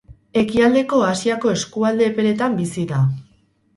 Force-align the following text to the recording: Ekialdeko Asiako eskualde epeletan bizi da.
Ekialdeko 0.41 1.01
Asiako 1.09 1.53
eskualde 1.57 2.07
epeletan 2.13 2.57
bizi 2.63 2.87
da. 2.93 3.03